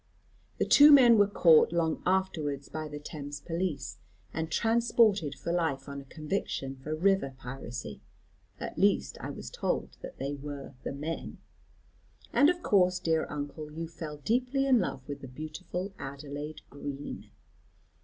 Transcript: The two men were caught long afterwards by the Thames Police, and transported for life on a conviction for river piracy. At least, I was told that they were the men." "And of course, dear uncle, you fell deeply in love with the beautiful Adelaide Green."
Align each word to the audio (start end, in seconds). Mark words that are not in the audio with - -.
The 0.57 0.65
two 0.65 0.91
men 0.91 1.19
were 1.19 1.27
caught 1.27 1.71
long 1.71 2.01
afterwards 2.07 2.69
by 2.69 2.87
the 2.87 2.97
Thames 2.97 3.39
Police, 3.39 3.99
and 4.33 4.49
transported 4.51 5.35
for 5.35 5.51
life 5.51 5.87
on 5.87 6.01
a 6.01 6.05
conviction 6.05 6.75
for 6.77 6.95
river 6.95 7.35
piracy. 7.37 8.01
At 8.59 8.79
least, 8.79 9.19
I 9.21 9.29
was 9.29 9.51
told 9.51 9.97
that 10.01 10.17
they 10.17 10.33
were 10.33 10.73
the 10.81 10.91
men." 10.91 11.37
"And 12.33 12.49
of 12.49 12.63
course, 12.63 12.97
dear 12.97 13.27
uncle, 13.29 13.69
you 13.71 13.87
fell 13.87 14.17
deeply 14.17 14.65
in 14.65 14.79
love 14.79 15.07
with 15.07 15.21
the 15.21 15.27
beautiful 15.27 15.93
Adelaide 15.99 16.61
Green." 16.71 17.29